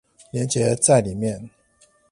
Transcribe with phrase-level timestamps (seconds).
[0.31, 1.51] 連結在裡面